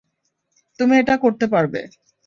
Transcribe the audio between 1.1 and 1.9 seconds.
করতে পারবে।